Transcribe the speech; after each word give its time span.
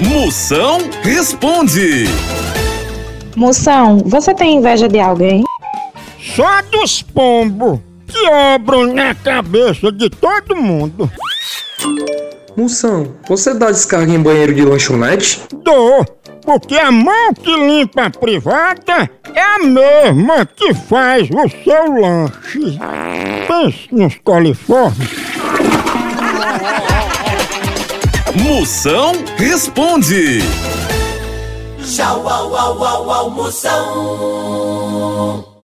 Moção 0.00 0.78
responde. 1.02 2.04
Moção, 3.34 3.98
você 4.04 4.34
tem 4.34 4.56
inveja 4.56 4.88
de 4.88 5.00
alguém? 5.00 5.42
Só 6.20 6.60
dos 6.70 7.00
pombos 7.00 7.80
que 8.06 8.28
obram 8.28 8.92
na 8.92 9.14
cabeça 9.14 9.90
de 9.90 10.10
todo 10.10 10.54
mundo. 10.54 11.10
Moção, 12.54 13.14
você 13.26 13.54
dá 13.54 13.70
descarga 13.70 14.12
em 14.12 14.22
banheiro 14.22 14.54
de 14.54 14.64
lanchonete? 14.66 15.40
Dou, 15.62 16.04
porque 16.42 16.76
a 16.76 16.92
mão 16.92 17.32
que 17.32 17.54
limpa 17.54 18.04
a 18.04 18.10
privada 18.10 19.10
é 19.34 19.40
a 19.40 19.58
mesma 19.58 20.44
que 20.44 20.74
faz 20.74 21.28
o 21.30 21.48
seu 21.64 22.00
lanche. 22.00 22.78
Pense 23.48 23.88
nos 23.92 24.14
coliformes. 24.16 25.08
Moção 28.42 29.12
responde. 29.38 30.40
Tchau, 31.82 32.20
au, 32.28 32.54
au, 32.54 32.84
au, 32.84 33.10
au, 33.10 33.30
Moção. 33.30 34.46